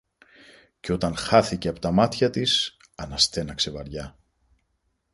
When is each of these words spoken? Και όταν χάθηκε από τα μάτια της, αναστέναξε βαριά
Και 0.79 0.91
όταν 0.93 1.15
χάθηκε 1.15 1.67
από 1.67 1.79
τα 1.79 1.91
μάτια 1.91 2.29
της, 2.29 2.77
αναστέναξε 2.95 3.71
βαριά 3.71 4.17